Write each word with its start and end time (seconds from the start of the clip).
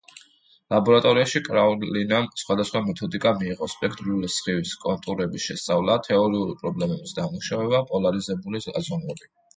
ლაბორატორიაში 0.73 1.41
კრაულინამ 1.47 2.29
სხვადასხვა 2.43 2.81
მეთოდიკა 2.87 3.33
მიიღო: 3.43 3.69
სპექტრული 3.75 4.31
სხივის 4.37 4.71
კონტურების 4.87 5.45
შესწავლა, 5.51 5.99
თეორიული 6.09 6.59
პრობლემების 6.63 7.17
დამუშავება, 7.21 7.83
პოლარიზებული 7.93 8.65
გაზომვები. 8.71 9.31